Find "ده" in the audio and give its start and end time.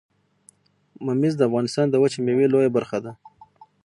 3.05-3.11